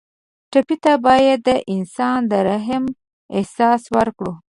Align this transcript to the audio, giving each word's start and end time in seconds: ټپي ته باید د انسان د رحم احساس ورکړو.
ټپي 0.51 0.75
ته 0.83 0.93
باید 1.05 1.39
د 1.47 1.49
انسان 1.73 2.19
د 2.31 2.33
رحم 2.49 2.83
احساس 3.37 3.81
ورکړو. 3.95 4.33